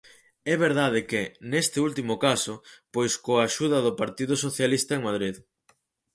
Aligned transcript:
É 0.53 0.55
verdade 0.67 0.99
que, 1.09 1.21
neste 1.51 1.77
último 1.87 2.13
caso, 2.25 2.53
pois 2.93 3.13
coa 3.25 3.45
axuda 3.49 3.77
do 3.85 3.93
Partido 4.01 4.35
Socialista 4.45 4.91
en 4.95 5.05
Madrid. 5.09 5.35